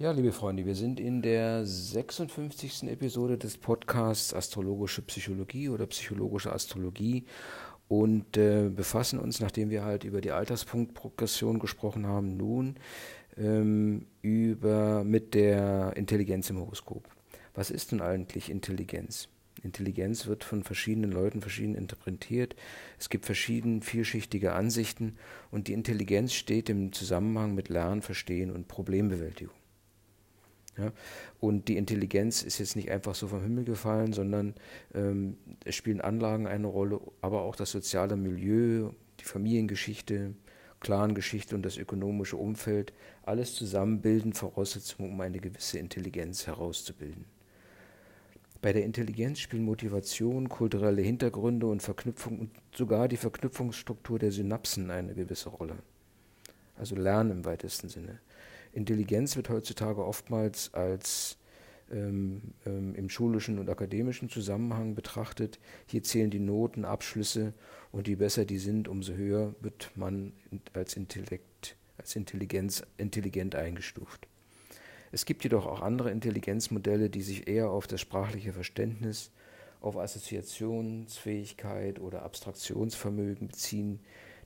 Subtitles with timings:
[0.00, 2.84] Ja, liebe Freunde, wir sind in der 56.
[2.84, 7.24] Episode des Podcasts Astrologische Psychologie oder Psychologische Astrologie
[7.88, 12.76] und äh, befassen uns, nachdem wir halt über die Alterspunktprogression gesprochen haben, nun
[13.36, 17.02] ähm, über mit der Intelligenz im Horoskop.
[17.54, 19.28] Was ist denn eigentlich Intelligenz?
[19.64, 22.54] Intelligenz wird von verschiedenen Leuten verschieden interpretiert.
[23.00, 25.16] Es gibt verschiedene vielschichtige Ansichten
[25.50, 29.58] und die Intelligenz steht im Zusammenhang mit Lernen, Verstehen und Problembewältigung.
[30.78, 30.92] Ja?
[31.40, 34.54] Und die Intelligenz ist jetzt nicht einfach so vom Himmel gefallen, sondern
[34.94, 40.34] ähm, es spielen Anlagen eine Rolle, aber auch das soziale Milieu, die Familiengeschichte,
[40.80, 42.92] Clangeschichte und das ökonomische Umfeld,
[43.24, 47.24] alles zusammen bilden Voraussetzungen, um eine gewisse Intelligenz herauszubilden.
[48.60, 54.90] Bei der Intelligenz spielen Motivation, kulturelle Hintergründe und Verknüpfung und sogar die Verknüpfungsstruktur der Synapsen
[54.90, 55.76] eine gewisse Rolle.
[56.76, 58.20] Also Lernen im weitesten Sinne.
[58.78, 61.36] Intelligenz wird heutzutage oftmals als
[61.90, 65.58] ähm, ähm, im schulischen und akademischen Zusammenhang betrachtet.
[65.86, 67.54] Hier zählen die Noten, Abschlüsse
[67.90, 70.32] und je besser die sind, umso höher wird man
[70.74, 74.28] als, Intellekt, als Intelligenz, intelligent eingestuft.
[75.10, 79.32] Es gibt jedoch auch andere Intelligenzmodelle, die sich eher auf das sprachliche Verständnis,
[79.80, 84.00] auf Assoziationsfähigkeit oder Abstraktionsvermögen beziehen,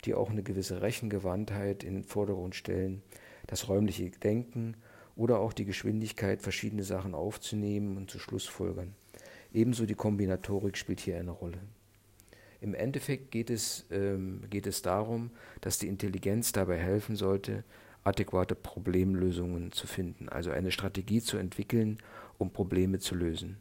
[0.04, 3.02] die auch eine gewisse Rechengewandtheit in den Vordergrund stellen
[3.46, 4.76] das räumliche Denken
[5.16, 8.94] oder auch die Geschwindigkeit, verschiedene Sachen aufzunehmen und zu Schlussfolgern.
[9.52, 11.58] Ebenso die Kombinatorik spielt hier eine Rolle.
[12.60, 17.64] Im Endeffekt geht es, ähm, geht es darum, dass die Intelligenz dabei helfen sollte,
[18.04, 21.98] adäquate Problemlösungen zu finden, also eine Strategie zu entwickeln,
[22.38, 23.58] um Probleme zu lösen.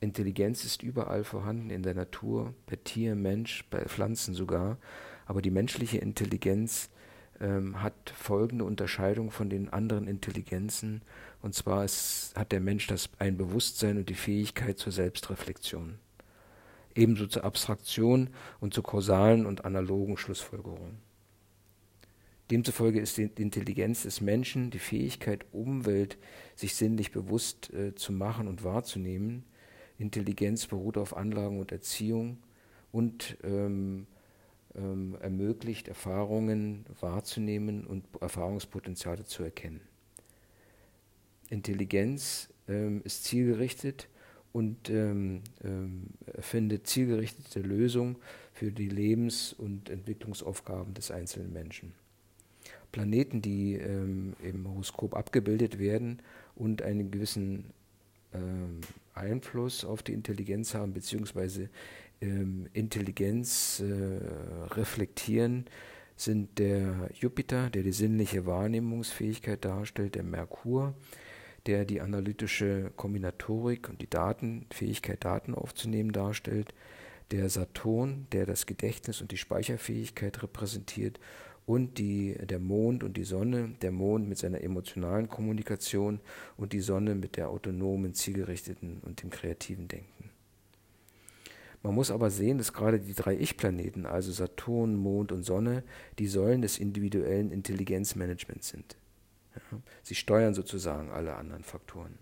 [0.00, 4.78] Intelligenz ist überall vorhanden in der Natur, bei Tier, Mensch, bei Pflanzen sogar,
[5.26, 6.90] aber die menschliche Intelligenz
[7.40, 11.02] ähm, hat folgende Unterscheidung von den anderen Intelligenzen.
[11.42, 15.98] Und zwar ist, hat der Mensch das ein Bewusstsein und die Fähigkeit zur Selbstreflexion.
[16.94, 18.30] Ebenso zur Abstraktion
[18.60, 20.98] und zur kausalen und analogen Schlussfolgerung.
[22.50, 26.16] Demzufolge ist die Intelligenz des Menschen die Fähigkeit, Umwelt
[26.54, 29.44] sich sinnlich bewusst äh, zu machen und wahrzunehmen.
[29.98, 32.38] Intelligenz beruht auf Anlagen und Erziehung
[32.90, 34.06] und ähm,
[34.76, 39.80] ähm, ermöglicht, Erfahrungen wahrzunehmen und Erfahrungspotenziale zu erkennen.
[41.50, 44.08] Intelligenz ähm, ist zielgerichtet
[44.52, 46.08] und ähm, ähm,
[46.40, 48.16] findet zielgerichtete Lösungen
[48.52, 51.94] für die Lebens- und Entwicklungsaufgaben des einzelnen Menschen.
[52.92, 56.20] Planeten, die ähm, im Horoskop abgebildet werden
[56.54, 57.72] und einen gewissen
[58.34, 58.80] ähm,
[59.14, 61.68] Einfluss auf die Intelligenz haben, beziehungsweise
[62.20, 65.66] ähm, Intelligenz äh, reflektieren,
[66.16, 70.94] sind der Jupiter, der die sinnliche Wahrnehmungsfähigkeit darstellt, der Merkur,
[71.66, 76.74] der die analytische Kombinatorik und die Datenfähigkeit, Daten aufzunehmen, darstellt,
[77.30, 81.20] der Saturn, der das Gedächtnis und die Speicherfähigkeit repräsentiert
[81.66, 86.20] und die, der Mond und die Sonne, der Mond mit seiner emotionalen Kommunikation
[86.56, 90.27] und die Sonne mit der autonomen, zielgerichteten und dem kreativen Denken.
[91.82, 95.84] Man muss aber sehen, dass gerade die drei Ich-Planeten, also Saturn, Mond und Sonne,
[96.18, 98.96] die Säulen des individuellen Intelligenzmanagements sind.
[99.54, 102.18] Ja, sie steuern sozusagen alle anderen Faktoren.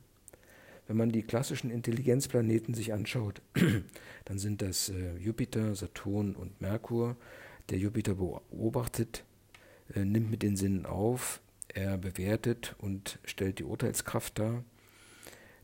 [0.87, 3.43] Wenn man die klassischen Intelligenzplaneten sich anschaut,
[4.25, 7.17] dann sind das äh, Jupiter, Saturn und Merkur.
[7.71, 9.25] Der Jupiter beobachtet,
[9.95, 14.63] äh, nimmt mit den Sinnen auf, er bewertet und stellt die Urteilskraft dar.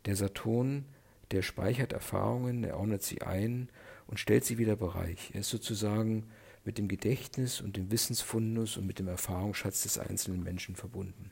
[0.06, 0.86] Der Saturn,
[1.30, 3.68] der speichert Erfahrungen, er ordnet sie ein
[4.06, 5.18] und stellt sie wieder bereit.
[5.32, 6.24] Er ist sozusagen
[6.64, 11.30] mit dem Gedächtnis und dem Wissensfundus und mit dem Erfahrungsschatz des einzelnen Menschen verbunden.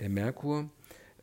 [0.00, 0.70] Der Merkur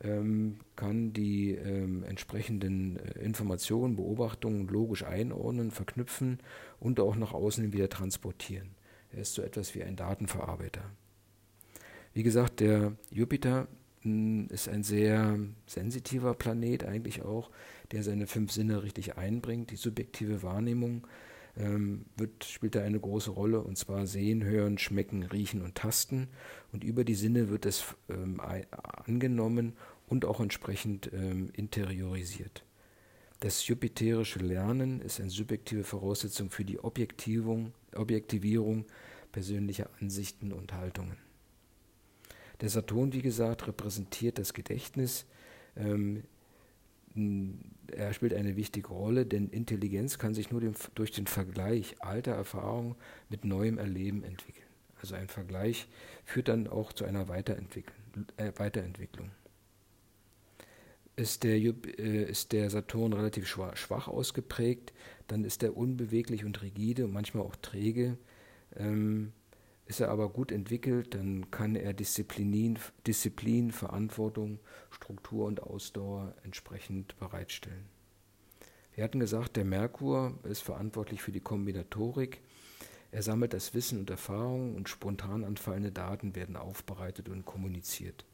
[0.02, 6.40] ähm, kann die ähm, entsprechenden äh, Informationen, Beobachtungen logisch einordnen, verknüpfen
[6.80, 8.70] und auch nach außen wieder transportieren.
[9.12, 10.82] Er ist so etwas wie ein Datenverarbeiter.
[12.12, 13.68] Wie gesagt, der Jupiter
[14.02, 17.50] ist ein sehr sensitiver Planet eigentlich auch,
[17.94, 19.70] der seine fünf Sinne richtig einbringt.
[19.70, 21.06] Die subjektive Wahrnehmung
[21.56, 26.28] ähm, wird, spielt da eine große Rolle, und zwar sehen, hören, schmecken, riechen und tasten.
[26.72, 28.40] Und über die Sinne wird es ähm,
[29.06, 29.74] angenommen
[30.08, 32.64] und auch entsprechend ähm, interiorisiert.
[33.40, 37.72] Das jupiterische Lernen ist eine subjektive Voraussetzung für die Objektivierung
[39.32, 41.18] persönlicher Ansichten und Haltungen.
[42.60, 45.26] Der Saturn, wie gesagt, repräsentiert das Gedächtnis.
[45.76, 46.22] Ähm,
[47.16, 52.32] er spielt eine wichtige Rolle, denn Intelligenz kann sich nur dem, durch den Vergleich alter
[52.32, 52.96] Erfahrungen
[53.28, 54.66] mit neuem Erleben entwickeln.
[55.00, 55.86] Also ein Vergleich
[56.24, 58.26] führt dann auch zu einer Weiterentwicklung.
[58.36, 59.30] Äh, Weiterentwicklung.
[61.16, 64.92] Ist der, äh, ist der Saturn relativ schwach, schwach, ausgeprägt,
[65.28, 68.18] dann ist er unbeweglich und rigide und manchmal auch träge.
[68.76, 69.32] Ähm,
[69.86, 74.58] ist er aber gut entwickelt, dann kann er Disziplin, Disziplin, Verantwortung,
[74.90, 77.86] Struktur und Ausdauer entsprechend bereitstellen.
[78.94, 82.40] Wir hatten gesagt, der Merkur ist verantwortlich für die Kombinatorik.
[83.10, 88.24] Er sammelt das Wissen und Erfahrungen und spontan anfallende Daten werden aufbereitet und kommuniziert.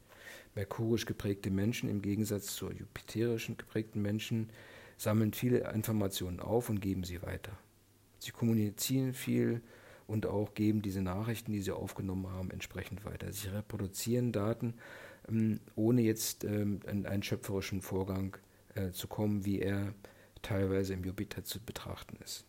[0.54, 4.50] Merkurisch geprägte Menschen im Gegensatz zu jupiterisch geprägten Menschen
[4.96, 7.52] sammeln viele Informationen auf und geben sie weiter.
[8.18, 9.62] Sie kommunizieren viel
[10.10, 13.32] und auch geben diese Nachrichten, die sie aufgenommen haben, entsprechend weiter.
[13.32, 14.74] Sie reproduzieren Daten,
[15.28, 18.36] ähm, ohne jetzt ähm, in einen schöpferischen Vorgang
[18.74, 19.94] äh, zu kommen, wie er
[20.42, 22.44] teilweise im Jupiter zu betrachten ist.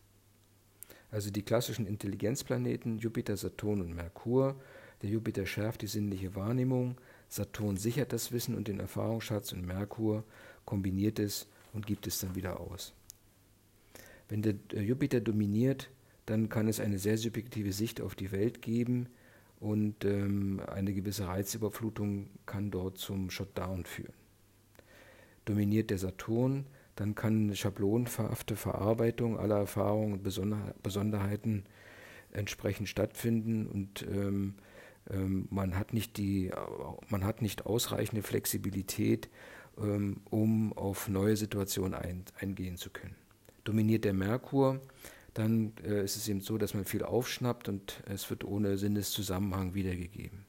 [1.11, 4.59] Also die klassischen Intelligenzplaneten Jupiter, Saturn und Merkur.
[5.03, 10.23] Der Jupiter schärft die sinnliche Wahrnehmung, Saturn sichert das Wissen und den Erfahrungsschatz und Merkur
[10.65, 12.93] kombiniert es und gibt es dann wieder aus.
[14.29, 15.89] Wenn der Jupiter dominiert,
[16.25, 19.07] dann kann es eine sehr subjektive Sicht auf die Welt geben
[19.59, 24.13] und ähm, eine gewisse Reizüberflutung kann dort zum Shutdown führen.
[25.45, 26.65] Dominiert der Saturn,
[26.95, 30.23] dann kann eine schablonenhafte Verarbeitung aller Erfahrungen und
[30.83, 31.63] Besonderheiten
[32.31, 34.55] entsprechend stattfinden und ähm,
[35.09, 36.51] ähm, man, hat nicht die,
[37.09, 39.29] man hat nicht ausreichende Flexibilität,
[39.77, 43.15] ähm, um auf neue Situationen ein, eingehen zu können.
[43.63, 44.79] Dominiert der Merkur,
[45.33, 49.73] dann äh, ist es eben so, dass man viel aufschnappt und es wird ohne Sinneszusammenhang
[49.73, 50.45] wiedergegeben.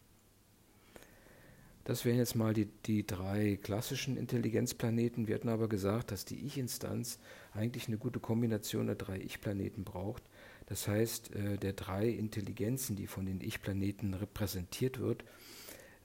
[1.84, 5.26] Das wären jetzt mal die, die drei klassischen Intelligenzplaneten.
[5.26, 7.18] Wir hatten aber gesagt, dass die Ich-Instanz
[7.54, 10.22] eigentlich eine gute Kombination der drei Ich-Planeten braucht.
[10.66, 15.24] Das heißt, äh, der drei Intelligenzen, die von den Ich-Planeten repräsentiert wird,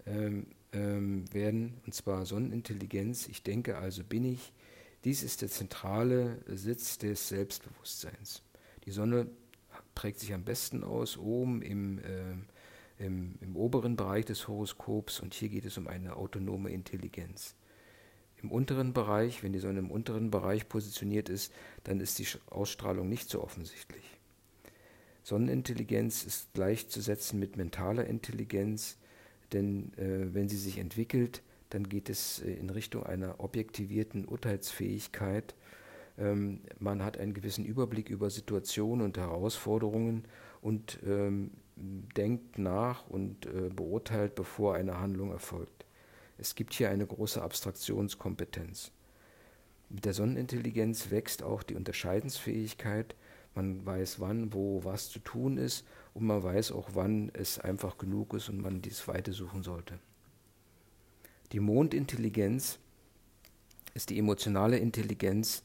[0.08, 4.52] ähm, ähm, werden, und zwar Sonnenintelligenz, ich denke also bin ich,
[5.04, 8.42] dies ist der zentrale Sitz des Selbstbewusstseins.
[8.88, 9.28] Die Sonne
[9.94, 12.36] prägt sich am besten aus oben im äh,
[13.00, 17.56] im, im oberen Bereich des Horoskops und hier geht es um eine autonome Intelligenz.
[18.42, 21.52] Im unteren Bereich, wenn die Sonne im unteren Bereich positioniert ist,
[21.84, 24.04] dann ist die Ausstrahlung nicht so offensichtlich.
[25.24, 28.98] Sonnenintelligenz ist gleichzusetzen mit mentaler Intelligenz,
[29.54, 35.56] denn äh, wenn sie sich entwickelt, dann geht es äh, in Richtung einer objektivierten Urteilsfähigkeit.
[36.18, 40.26] Ähm, man hat einen gewissen Überblick über Situationen und Herausforderungen
[40.62, 45.86] und ähm, denkt nach und äh, beurteilt, bevor eine Handlung erfolgt.
[46.38, 48.92] Es gibt hier eine große Abstraktionskompetenz.
[49.90, 53.16] Mit der Sonnenintelligenz wächst auch die Unterscheidensfähigkeit.
[53.56, 57.98] Man weiß, wann, wo was zu tun ist und man weiß auch, wann es einfach
[57.98, 60.00] genug ist und man dies Weite suchen sollte.
[61.54, 62.80] Die Mondintelligenz
[63.94, 65.64] ist die emotionale Intelligenz,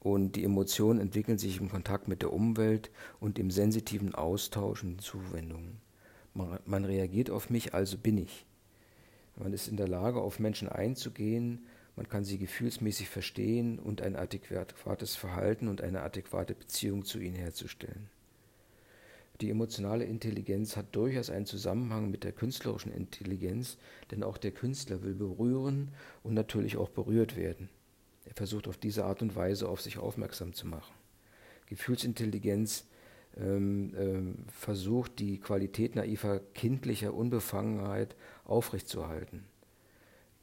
[0.00, 5.00] und die Emotionen entwickeln sich im Kontakt mit der Umwelt und im sensitiven Austausch und
[5.00, 5.80] Zuwendungen.
[6.34, 8.46] Man, man reagiert auf mich, also bin ich.
[9.36, 11.66] Man ist in der Lage, auf Menschen einzugehen,
[11.96, 17.36] man kann sie gefühlsmäßig verstehen und ein adäquates Verhalten und eine adäquate Beziehung zu ihnen
[17.36, 18.08] herzustellen.
[19.40, 23.78] Die emotionale Intelligenz hat durchaus einen Zusammenhang mit der künstlerischen Intelligenz,
[24.10, 25.92] denn auch der Künstler will berühren
[26.22, 27.70] und natürlich auch berührt werden.
[28.30, 30.94] Er versucht auf diese Art und Weise auf sich aufmerksam zu machen.
[31.66, 32.86] Gefühlsintelligenz
[33.36, 39.44] ähm, ähm, versucht, die Qualität naiver kindlicher Unbefangenheit aufrechtzuerhalten.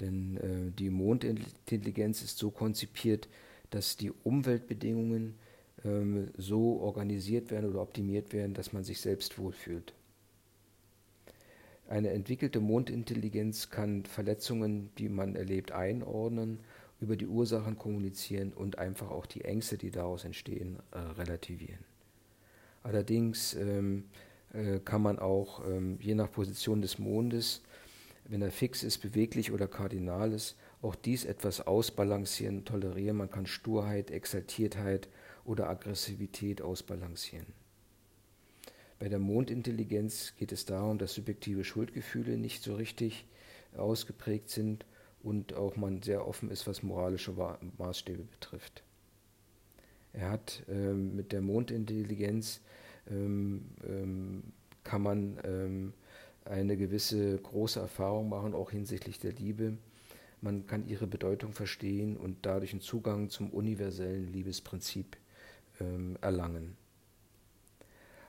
[0.01, 3.27] Denn äh, die Mondintelligenz ist so konzipiert,
[3.70, 5.36] dass die Umweltbedingungen
[5.84, 9.94] ähm, so organisiert werden oder optimiert werden, dass man sich selbst wohlfühlt.
[11.88, 16.60] Eine entwickelte Mondintelligenz kann Verletzungen, die man erlebt, einordnen
[17.00, 21.84] über die Ursachen kommunizieren und einfach auch die Ängste, die daraus entstehen, äh, relativieren.
[22.84, 24.06] Allerdings ähm,
[24.54, 27.62] äh, kann man auch ähm, je nach Position des Mondes,
[28.25, 33.18] wenn er fix ist, beweglich oder kardinal ist, auch dies etwas ausbalancieren, tolerieren.
[33.18, 35.08] Man kann Sturheit, Exaltiertheit
[35.46, 37.48] oder Aggressivität ausbalancieren.
[39.00, 43.25] Bei der Mondintelligenz geht es darum, dass subjektive Schuldgefühle nicht so richtig
[43.75, 44.86] ausgeprägt sind
[45.24, 47.34] und auch man sehr offen ist, was moralische
[47.78, 48.84] Maßstäbe betrifft.
[50.14, 52.62] Er hat ähm, mit der Mondintelligenz
[53.10, 54.44] ähm, ähm,
[54.84, 55.94] kann man ähm,
[56.46, 59.78] eine gewisse große Erfahrung machen, auch hinsichtlich der Liebe.
[60.42, 65.18] Man kann ihre Bedeutung verstehen und dadurch einen Zugang zum universellen Liebesprinzip
[65.80, 66.78] ähm, erlangen.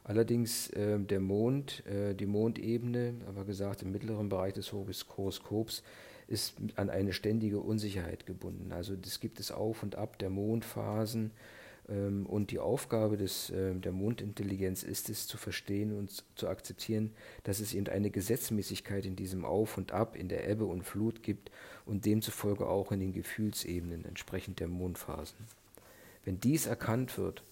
[0.04, 5.82] Allerdings äh, der Mond, äh, die Mondebene, aber gesagt im mittleren Bereich des Horoskops,
[6.28, 8.70] ist an eine ständige Unsicherheit gebunden.
[8.72, 11.32] Also das gibt es auf und ab der Mondphasen
[11.88, 17.12] ähm, und die Aufgabe des, äh, der Mondintelligenz ist es zu verstehen und zu akzeptieren,
[17.44, 21.22] dass es eben eine Gesetzmäßigkeit in diesem Auf und Ab, in der Ebbe und Flut
[21.22, 21.50] gibt
[21.86, 25.38] und demzufolge auch in den Gefühlsebenen entsprechend der Mondphasen.
[26.24, 27.42] Wenn dies erkannt wird,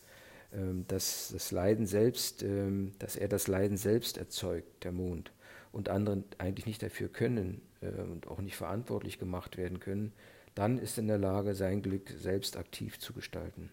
[0.52, 5.32] ähm, dass das Leiden selbst, ähm, dass er das Leiden selbst erzeugt, der Mond,
[5.72, 10.12] und andere eigentlich nicht dafür können und auch nicht verantwortlich gemacht werden können,
[10.54, 13.70] dann ist er in der Lage, sein Glück selbst aktiv zu gestalten.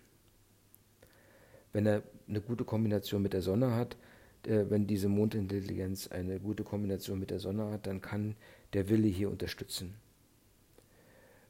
[1.72, 3.96] Wenn er eine gute Kombination mit der Sonne hat,
[4.46, 8.36] äh, wenn diese Mondintelligenz eine gute Kombination mit der Sonne hat, dann kann
[8.74, 9.96] der Wille hier unterstützen.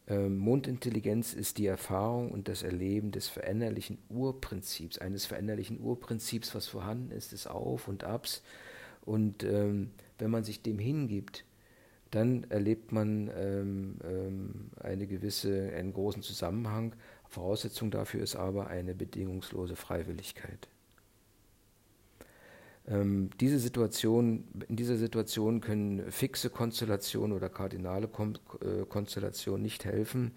[0.07, 6.67] Ähm, Mondintelligenz ist die Erfahrung und das Erleben des veränderlichen Urprinzips, eines veränderlichen Urprinzips, was
[6.67, 8.43] vorhanden ist, des Auf und Abs.
[9.01, 11.45] Und ähm, wenn man sich dem hingibt,
[12.13, 16.95] dann erlebt man ähm, ähm, eine gewisse, einen großen Zusammenhang.
[17.27, 20.67] Voraussetzung dafür ist aber eine bedingungslose Freiwilligkeit.
[22.87, 29.85] Ähm, diese Situation, in dieser Situation können fixe Konstellationen oder kardinale Kon äh, Konstellationen nicht
[29.85, 30.33] helfen,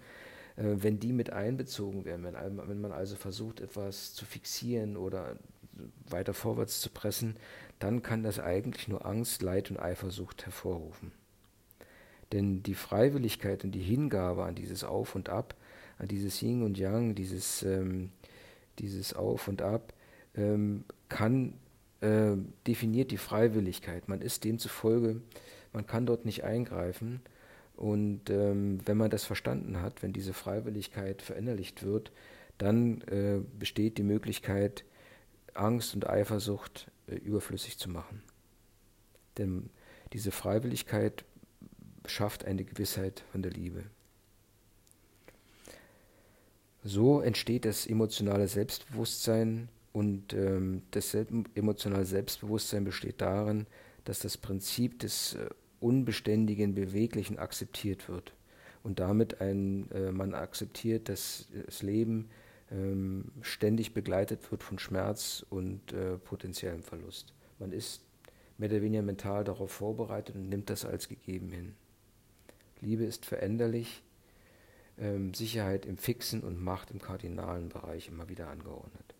[0.55, 2.23] äh, wenn die mit einbezogen werden.
[2.23, 2.35] Wenn,
[2.67, 5.37] wenn man also versucht, etwas zu fixieren oder
[6.09, 7.35] weiter vorwärts zu pressen,
[7.77, 11.11] dann kann das eigentlich nur Angst, Leid und Eifersucht hervorrufen.
[12.31, 15.55] Denn die Freiwilligkeit und die Hingabe an dieses Auf und Ab,
[15.97, 18.11] an dieses Yin und Yang, dieses, ähm,
[18.79, 19.93] dieses Auf und Ab,
[20.35, 21.53] ähm, kann
[22.01, 22.35] äh,
[22.67, 24.07] definiert die Freiwilligkeit.
[24.07, 25.21] Man ist demzufolge,
[25.73, 27.21] man kann dort nicht eingreifen.
[27.75, 32.11] Und ähm, wenn man das verstanden hat, wenn diese Freiwilligkeit verinnerlicht wird,
[32.57, 34.83] dann äh, besteht die Möglichkeit,
[35.53, 38.23] Angst und Eifersucht äh, überflüssig zu machen.
[39.37, 39.69] Denn
[40.13, 41.23] diese Freiwilligkeit
[42.07, 43.83] schafft eine Gewissheit von der Liebe.
[46.83, 51.13] So entsteht das emotionale Selbstbewusstsein und ähm, das
[51.55, 53.65] emotionale Selbstbewusstsein besteht darin,
[54.05, 55.49] dass das Prinzip des äh,
[55.79, 58.33] Unbeständigen, Beweglichen akzeptiert wird.
[58.83, 62.29] Und damit ein, äh, man akzeptiert, dass das Leben
[62.71, 67.33] ähm, ständig begleitet wird von Schmerz und äh, potenziellem Verlust.
[67.59, 68.01] Man ist
[68.57, 71.75] mehr oder weniger mental darauf vorbereitet und nimmt das als gegeben hin.
[72.81, 74.03] Liebe ist veränderlich,
[74.99, 79.15] ähm, Sicherheit im fixen und Macht im kardinalen Bereich immer wieder angeordnet.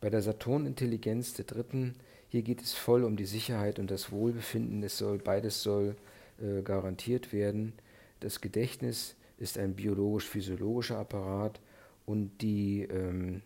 [0.00, 1.94] Bei der Saturnintelligenz der dritten,
[2.28, 4.82] hier geht es voll um die Sicherheit und das Wohlbefinden.
[4.82, 5.96] Es soll, beides soll
[6.40, 7.72] äh, garantiert werden.
[8.20, 11.60] Das Gedächtnis ist ein biologisch-physiologischer Apparat
[12.06, 13.42] und die, ähm,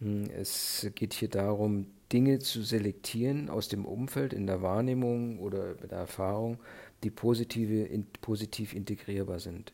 [0.00, 5.74] hm, es geht hier darum, Dinge zu selektieren aus dem Umfeld in der Wahrnehmung oder
[5.74, 6.58] der Erfahrung,
[7.02, 9.72] die positive, in, positiv integrierbar sind.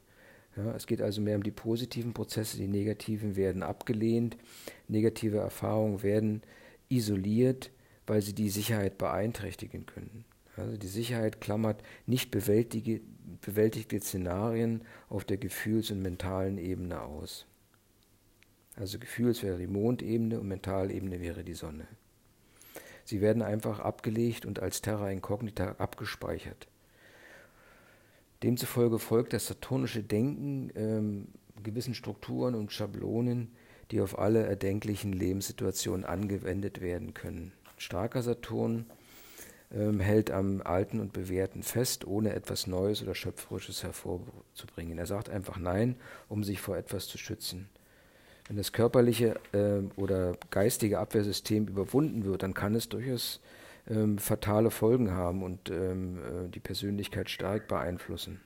[0.56, 4.36] Ja, es geht also mehr um die positiven Prozesse, die negativen werden abgelehnt,
[4.88, 6.42] negative Erfahrungen werden
[6.88, 7.70] isoliert,
[8.06, 10.24] weil sie die Sicherheit beeinträchtigen können.
[10.56, 13.00] Also die Sicherheit klammert nicht bewältige,
[13.40, 17.46] bewältigte Szenarien auf der Gefühls- und mentalen Ebene aus.
[18.74, 21.86] Also Gefühls wäre die Mondebene und Mentalebene wäre die Sonne.
[23.08, 26.68] Sie werden einfach abgelegt und als Terra incognita abgespeichert.
[28.42, 31.28] Demzufolge folgt das saturnische Denken ähm,
[31.62, 33.50] gewissen Strukturen und Schablonen,
[33.92, 37.54] die auf alle erdenklichen Lebenssituationen angewendet werden können.
[37.78, 38.84] Starker Saturn
[39.72, 44.98] ähm, hält am Alten und Bewährten fest, ohne etwas Neues oder Schöpferisches hervorzubringen.
[44.98, 45.96] Er sagt einfach Nein,
[46.28, 47.70] um sich vor etwas zu schützen.
[48.48, 53.40] Wenn das körperliche äh, oder geistige Abwehrsystem überwunden wird, dann kann es durchaus
[53.88, 58.40] ähm, fatale Folgen haben und ähm, äh, die Persönlichkeit stark beeinflussen.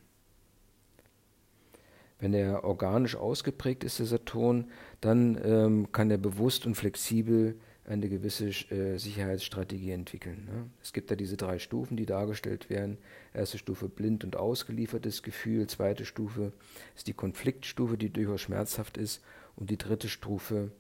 [2.19, 7.57] Wenn er organisch ausgeprägt ist, der Saturn, dann ähm, kann er bewusst und flexibel
[7.93, 10.45] eine gewisse äh, Sicherheitsstrategie entwickeln.
[10.47, 10.71] Ne?
[10.83, 12.99] Es gibt da diese drei Stufen, die dargestellt werden.
[13.35, 16.53] Erste Stufe blind und ausgeliefertes Gefühl, zweite Stufe
[16.97, 19.23] ist die Konfliktstufe, die durchaus schmerzhaft ist,
[19.55, 20.73] und die dritte Stufe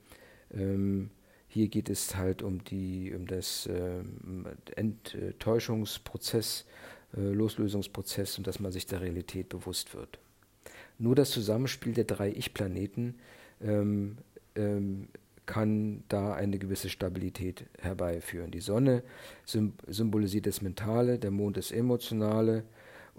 [0.54, 1.10] ähm,
[1.52, 4.02] hier geht es halt um, die, um das äh,
[4.74, 6.64] Enttäuschungsprozess,
[7.14, 10.18] äh, Loslösungsprozess und dass man sich der Realität bewusst wird.
[10.98, 13.16] Nur das Zusammenspiel der drei Ich-Planeten
[13.60, 14.16] ähm,
[14.54, 15.08] ähm,
[15.46, 18.50] kann da eine gewisse Stabilität herbeiführen.
[18.50, 19.02] Die Sonne
[19.44, 22.64] symbolisiert das Mentale, der Mond das Emotionale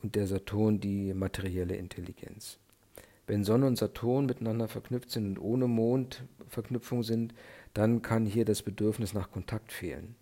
[0.01, 2.57] und der Saturn die materielle Intelligenz.
[3.25, 7.33] Wenn Sonne und Saturn miteinander verknüpft sind und ohne Mondverknüpfung sind,
[7.73, 10.15] dann kann hier das Bedürfnis nach Kontakt fehlen.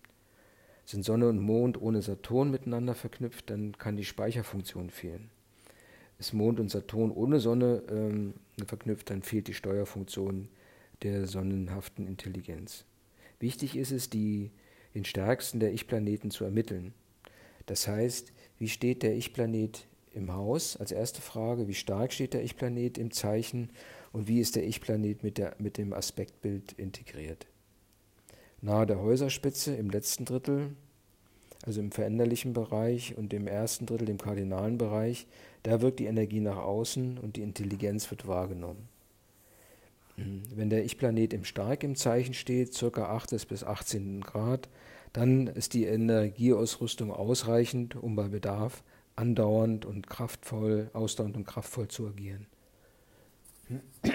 [0.84, 5.30] Sind Sonne und Mond ohne Saturn miteinander verknüpft, dann kann die Speicherfunktion fehlen.
[6.18, 8.34] Ist Mond und Saturn ohne Sonne ähm,
[8.66, 10.48] verknüpft, dann fehlt die Steuerfunktion
[11.02, 12.84] der sonnenhaften Intelligenz.
[13.40, 14.50] Wichtig ist es, die,
[14.94, 16.94] den stärksten der Ich-Planeten zu ermitteln.
[17.66, 22.44] Das heißt, wie steht der Ich-Planet im Haus als erste Frage, wie stark steht der
[22.44, 23.70] Ich-Planet im Zeichen
[24.12, 27.46] und wie ist der Ich-Planet mit, mit dem Aspektbild integriert.
[28.60, 30.76] Nahe der Häuserspitze im letzten Drittel,
[31.64, 35.26] also im veränderlichen Bereich und im ersten Drittel, im kardinalen Bereich,
[35.62, 38.91] da wirkt die Energie nach außen und die Intelligenz wird wahrgenommen.
[40.16, 43.14] Wenn der Ich-Planet im Stark im Zeichen steht, ca.
[43.14, 43.48] 8.
[43.48, 44.20] bis 18.
[44.20, 44.68] Grad,
[45.12, 48.82] dann ist die Energieausrüstung ausreichend, um bei Bedarf
[49.16, 52.46] andauernd und kraftvoll, ausdauernd und kraftvoll zu agieren.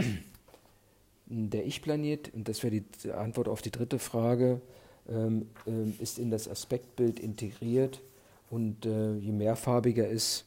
[1.25, 4.62] Der Ich-Planet, und das wäre die Antwort auf die dritte Frage,
[5.10, 8.01] ähm, ähm, ist in das Aspektbild integriert
[8.50, 10.46] und äh, je mehrfarbiger ist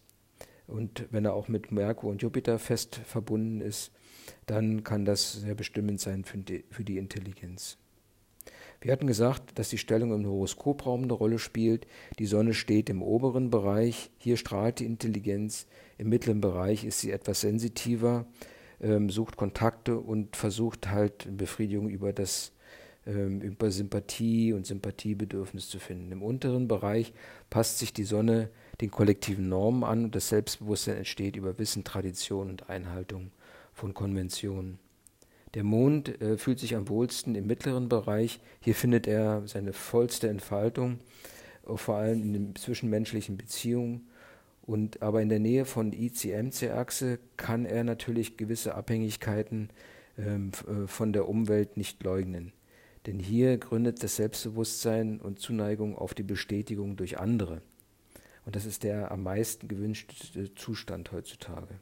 [0.71, 3.91] und wenn er auch mit Merkur und Jupiter fest verbunden ist,
[4.47, 6.39] dann kann das sehr bestimmend sein für
[6.85, 7.79] die, Intelligenz.
[8.81, 11.87] Wir hatten gesagt, dass die Stellung im Horoskopraum eine Rolle spielt.
[12.19, 15.67] Die Sonne steht im oberen Bereich, hier strahlt die Intelligenz,
[15.99, 18.25] im mittleren Bereich ist sie etwas sensitiver,
[18.81, 22.53] ähm, sucht Kontakte und versucht halt Befriedigung über das
[23.07, 26.13] ähm, über Sympathie und Sympathiebedürfnis zu finden.
[26.13, 27.13] Im unteren Bereich
[27.49, 28.51] passt sich die Sonne
[28.81, 33.31] den kollektiven Normen an und das Selbstbewusstsein entsteht über Wissen, Tradition und Einhaltung
[33.81, 34.79] von Konventionen.
[35.55, 38.41] Der Mond äh, fühlt sich am wohlsten im mittleren Bereich.
[38.61, 40.99] Hier findet er seine vollste Entfaltung,
[41.67, 44.07] äh, vor allem in den zwischenmenschlichen Beziehungen.
[44.63, 49.71] Und aber in der Nähe von IC-MC-Achse kann er natürlich gewisse Abhängigkeiten
[50.19, 52.53] ähm, äh, von der Umwelt nicht leugnen.
[53.07, 57.63] Denn hier gründet das Selbstbewusstsein und Zuneigung auf die Bestätigung durch andere.
[58.45, 61.81] Und das ist der am meisten gewünschte Zustand heutzutage.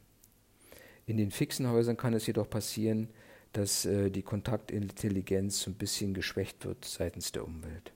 [1.08, 3.08] In den fixen Häusern kann es jedoch passieren,
[3.54, 7.94] dass äh, die Kontaktintelligenz ein bisschen geschwächt wird seitens der Umwelt.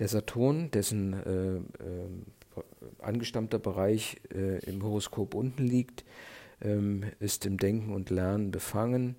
[0.00, 2.62] Der Saturn, dessen äh, äh,
[2.98, 6.04] angestammter Bereich äh, im Horoskop unten liegt,
[6.60, 9.14] ähm, ist im Denken und Lernen befangen.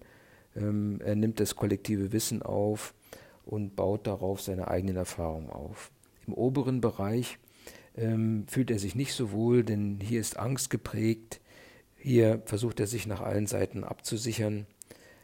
[0.54, 2.94] Ähm, er nimmt das kollektive Wissen auf
[3.46, 5.90] und baut darauf seine eigenen Erfahrungen auf.
[6.28, 7.40] Im oberen Bereich
[7.96, 11.40] ähm, fühlt er sich nicht so wohl, denn hier ist Angst geprägt.
[12.04, 14.68] Hier versucht er sich nach allen Seiten abzusichern.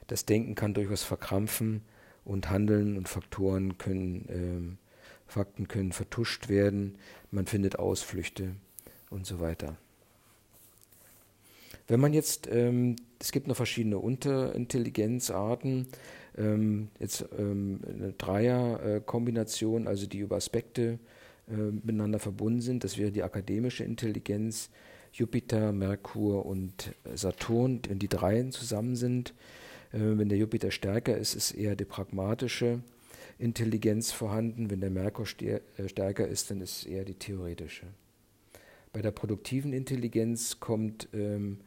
[0.08, 1.82] Das Denken kann durchaus verkrampfen
[2.24, 4.78] und Handeln und Faktoren können, ähm,
[5.28, 6.98] Fakten können vertuscht werden.
[7.32, 8.56] Man findet Ausflüchte
[9.10, 9.76] und so weiter.
[11.90, 15.88] Wenn man jetzt, ähm, es gibt noch verschiedene Unterintelligenzarten,
[16.38, 20.98] ähm, jetzt ähm, eine Dreierkombination, also die über Aspekte
[21.50, 24.70] äh, miteinander verbunden sind, das wäre die akademische Intelligenz,
[25.12, 29.34] Jupiter, Merkur und Saturn, wenn die Dreien zusammen sind,
[29.92, 32.82] äh, wenn der Jupiter stärker ist, ist eher die pragmatische
[33.38, 34.70] Intelligenz vorhanden.
[34.70, 37.88] Wenn der Merkur äh, stärker ist, dann ist eher die theoretische.
[38.92, 41.60] Bei der produktiven Intelligenz kommt ähm,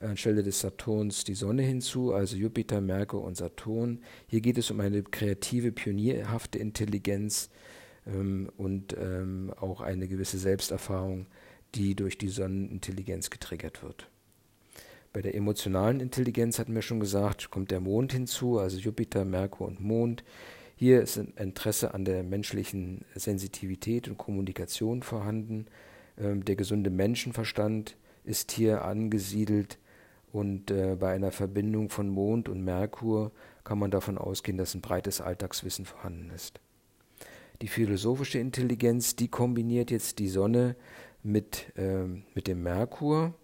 [0.00, 4.00] anstelle des Saturns die Sonne hinzu, also Jupiter, Merkur und Saturn.
[4.26, 7.50] Hier geht es um eine kreative, pionierhafte Intelligenz
[8.06, 11.26] ähm, und ähm, auch eine gewisse Selbsterfahrung,
[11.74, 14.08] die durch die Sonnenintelligenz getriggert wird.
[15.12, 19.66] Bei der emotionalen Intelligenz hatten wir schon gesagt, kommt der Mond hinzu, also Jupiter, Merkur
[19.66, 20.22] und Mond.
[20.76, 25.66] Hier ist ein Interesse an der menschlichen Sensitivität und Kommunikation vorhanden.
[26.18, 29.78] Ähm, der gesunde Menschenverstand ist hier angesiedelt
[30.30, 33.32] und äh, bei einer Verbindung von Mond und Merkur
[33.64, 36.60] kann man davon ausgehen, dass ein breites Alltagswissen vorhanden ist.
[37.60, 40.76] Die philosophische Intelligenz, die kombiniert jetzt die Sonne
[41.22, 42.04] mit, äh,
[42.34, 43.34] mit dem Merkur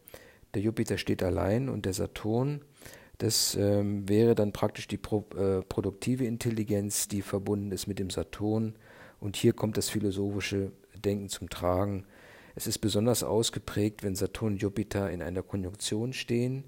[0.54, 2.60] der Jupiter steht allein und der Saturn,
[3.18, 8.10] das ähm, wäre dann praktisch die pro, äh, produktive Intelligenz, die verbunden ist mit dem
[8.10, 8.74] Saturn.
[9.20, 12.06] Und hier kommt das philosophische Denken zum Tragen.
[12.54, 16.64] Es ist besonders ausgeprägt, wenn Saturn und Jupiter in einer Konjunktion stehen,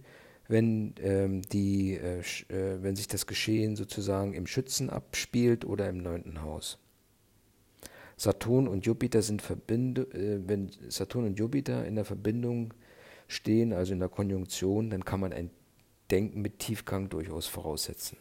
[0.48, 5.98] wenn, ähm, die, äh, äh, wenn sich das Geschehen sozusagen im Schützen abspielt oder im
[5.98, 6.78] neunten Haus.
[8.16, 12.72] Saturn und Jupiter sind Verbind äh, wenn Saturn und Jupiter in der Verbindung
[13.28, 15.50] stehen, also in der Konjunktion, dann kann man ein
[16.10, 18.16] Denken mit Tiefgang durchaus voraussetzen.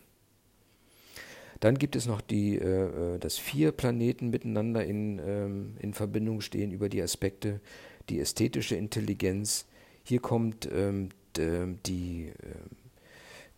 [1.60, 6.42] Dann gibt es noch die, äh, äh, dass vier Planeten miteinander in, ähm, in Verbindung
[6.42, 7.62] stehen über die Aspekte,
[8.10, 9.66] die ästhetische Intelligenz.
[10.04, 12.34] Hier kommt ähm, die, äh,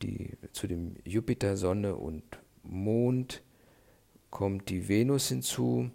[0.01, 2.23] die zu dem Jupiter, Sonne und
[2.63, 3.41] Mond
[4.29, 5.89] kommt die Venus hinzu,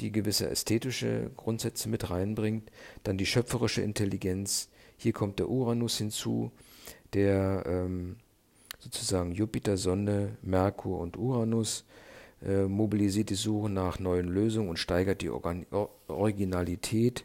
[0.00, 2.70] die gewisse ästhetische Grundsätze mit reinbringt.
[3.02, 4.68] Dann die schöpferische Intelligenz.
[4.96, 6.50] Hier kommt der Uranus hinzu,
[7.12, 8.16] der ähm,
[8.78, 11.84] sozusagen Jupiter, Sonne, Merkur und Uranus
[12.44, 15.66] äh, mobilisiert die Suche nach neuen Lösungen und steigert die Organ
[16.06, 17.24] Originalität.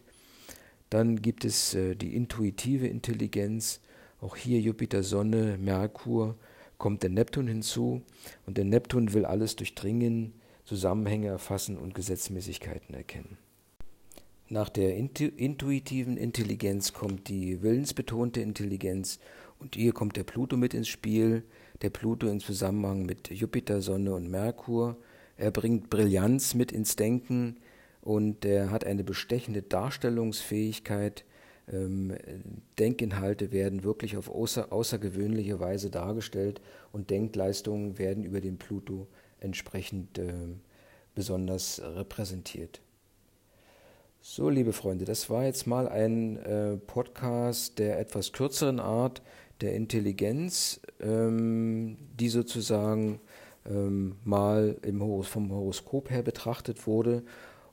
[0.90, 3.82] Dann gibt es äh, die intuitive Intelligenz.
[4.22, 6.36] Auch hier Jupiter, Sonne, Merkur
[6.78, 8.02] kommt der Neptun hinzu.
[8.46, 10.34] Und der Neptun will alles durchdringen,
[10.74, 13.38] Zusammenhänge erfassen und Gesetzmäßigkeiten erkennen.
[14.50, 19.20] Nach der intuitiven Intelligenz kommt die willensbetonte Intelligenz
[19.60, 21.44] und hier kommt der Pluto mit ins Spiel,
[21.84, 24.98] der Pluto im Zusammenhang mit Jupiter, Sonne und Merkur.
[25.38, 27.58] Er bringt Brillanz mit ins Denken
[28.02, 31.24] und er hat eine bestechende Darstellungsfähigkeit.
[31.72, 32.16] Ähm,
[32.80, 39.08] Denkinhalte werden wirklich auf außer, außergewöhnliche Weise dargestellt und Denkleistungen werden über den Pluto
[39.43, 40.34] entsprechend äh,
[41.15, 42.82] besonders repräsentiert.
[44.21, 49.21] So, liebe Freunde, das war jetzt mal ein äh, Podcast der etwas kürzeren Art
[49.60, 53.19] der Intelligenz, ähm, die sozusagen
[53.69, 57.23] ähm, mal Horos vom Horoskop her betrachtet wurde.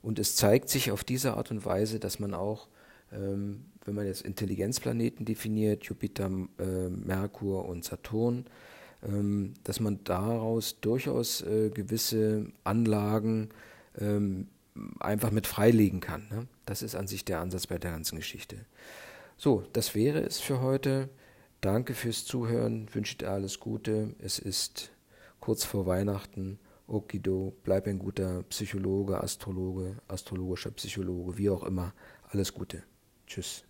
[0.02, 2.68] Und es zeigt sich auf diese Art und Weise, dass man auch,
[3.12, 8.46] ähm, wenn man jetzt Intelligenzplaneten definiert, Jupiter, äh, Merkur und Saturn,
[9.64, 13.48] dass man daraus durchaus äh, gewisse Anlagen
[13.98, 14.48] ähm,
[14.98, 16.28] einfach mit freilegen kann.
[16.28, 16.46] Ne?
[16.66, 18.56] Das ist an sich der Ansatz bei der ganzen Geschichte.
[19.36, 21.08] So, das wäre es für heute.
[21.60, 24.14] Danke fürs Zuhören, wünsche dir alles Gute.
[24.18, 24.90] Es ist
[25.40, 26.58] kurz vor Weihnachten.
[26.86, 31.94] Okido, bleib ein guter Psychologe, Astrologe, astrologischer Psychologe, wie auch immer.
[32.30, 32.82] Alles Gute.
[33.26, 33.64] Tschüss.